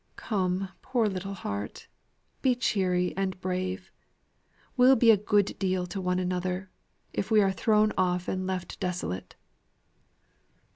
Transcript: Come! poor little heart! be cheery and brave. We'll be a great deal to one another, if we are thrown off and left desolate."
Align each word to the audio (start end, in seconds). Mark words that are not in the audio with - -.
Come! 0.15 0.69
poor 0.81 1.05
little 1.07 1.35
heart! 1.35 1.87
be 2.41 2.55
cheery 2.55 3.15
and 3.15 3.39
brave. 3.39 3.91
We'll 4.75 4.95
be 4.95 5.11
a 5.11 5.15
great 5.17 5.59
deal 5.59 5.85
to 5.85 6.01
one 6.01 6.17
another, 6.17 6.71
if 7.13 7.29
we 7.29 7.39
are 7.39 7.51
thrown 7.51 7.93
off 7.99 8.27
and 8.27 8.47
left 8.47 8.79
desolate." 8.79 9.35